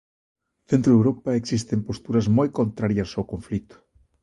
Dentro 0.71 0.89
de 0.89 0.97
Europa 0.99 1.29
existen 1.41 1.85
posturas 1.89 2.25
moi 2.37 2.49
contrarias 2.59 3.09
ao 3.13 3.29
conflito. 3.31 3.75